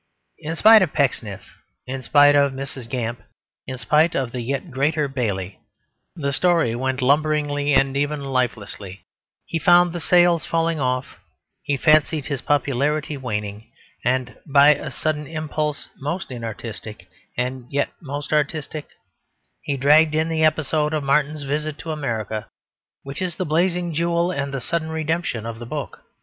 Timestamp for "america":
21.91-22.47